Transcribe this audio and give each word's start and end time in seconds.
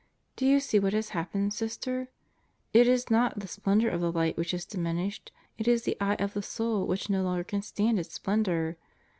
Do 0.35 0.47
you 0.47 0.59
see 0.59 0.79
what 0.79 0.93
has 0.93 1.09
happened, 1.09 1.53
Sister? 1.53 2.07
It 2.73 2.87
is 2.87 3.11
not 3.11 3.37
the 3.39 3.47
splendor 3.47 3.87
of 3.87 4.01
the 4.01 4.11
light 4.11 4.35
which 4.35 4.49
has 4.49 4.65
diminished, 4.65 5.31
it 5.59 5.67
is 5.67 5.83
the 5.83 5.95
eye 6.01 6.15
of 6.17 6.33
the 6.33 6.41
soul 6.41 6.87
which 6.87 7.07
no 7.07 7.21
longer 7.21 7.43
can 7.43 7.61
stand 7.61 7.99
its 7.99 8.11
splendor. 8.15 8.77